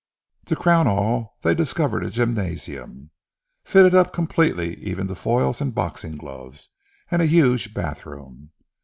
To 0.47 0.55
crown 0.55 0.87
all 0.87 1.37
they 1.43 1.53
discovered 1.53 2.03
a 2.03 2.09
gymnasium 2.09 3.11
fitted 3.63 3.93
up 3.93 4.11
completely 4.11 4.73
even 4.77 5.07
to 5.09 5.13
foils 5.15 5.61
and 5.61 5.75
boxing 5.75 6.17
gloves: 6.17 6.69
and 7.11 7.21
a 7.21 7.27
huge 7.27 7.71
bathroom. 7.75 8.49